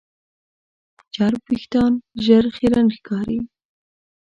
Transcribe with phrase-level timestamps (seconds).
[1.13, 1.93] چرب وېښتيان
[2.23, 3.39] ژر خیرن ښکاري.